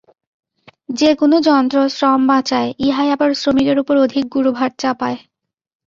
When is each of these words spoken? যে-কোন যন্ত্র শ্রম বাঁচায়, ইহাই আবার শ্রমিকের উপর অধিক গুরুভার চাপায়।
যে-কোন 0.89 1.31
যন্ত্র 1.39 1.77
শ্রম 1.89 2.21
বাঁচায়, 2.27 2.69
ইহাই 2.79 3.09
আবার 3.11 3.29
শ্রমিকের 3.33 3.77
উপর 3.79 3.95
অধিক 3.97 4.25
গুরুভার 4.33 4.71
চাপায়। 4.77 5.17